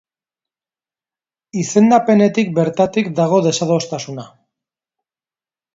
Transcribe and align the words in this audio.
Izendapenetik 1.63 2.49
bertatik 2.61 3.13
dago 3.21 3.43
desadostasuna. 3.51 4.27